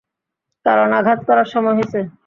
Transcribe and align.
কারণ 0.65 0.89
আঘাত 0.99 1.19
করার 1.27 1.47
সময় 1.53 1.75
হইছে। 1.77 1.99